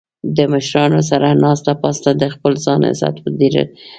[0.35, 3.67] د مشرانو سره ناسته پاسته د خپل ځان عزت ډیرول وي